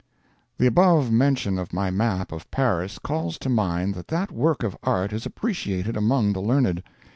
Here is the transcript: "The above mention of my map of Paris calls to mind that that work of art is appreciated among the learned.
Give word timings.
"The 0.57 0.65
above 0.65 1.11
mention 1.11 1.59
of 1.59 1.73
my 1.73 1.91
map 1.91 2.31
of 2.31 2.49
Paris 2.49 2.97
calls 2.97 3.37
to 3.37 3.49
mind 3.49 3.93
that 3.93 4.07
that 4.07 4.31
work 4.31 4.63
of 4.63 4.75
art 4.81 5.13
is 5.13 5.27
appreciated 5.27 5.95
among 5.95 6.33
the 6.33 6.41
learned. 6.41 6.81